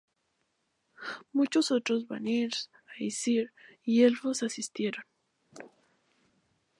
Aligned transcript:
Muchos 1.31 1.69
otros 1.69 2.07
Vanir, 2.07 2.49
Æsir, 2.97 3.51
y 3.83 4.01
elfos 4.01 4.41
asistieron. 4.41 5.03